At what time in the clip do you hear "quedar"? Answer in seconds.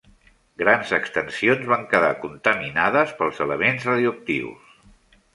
1.91-2.09